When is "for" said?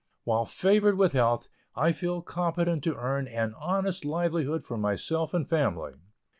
4.65-4.75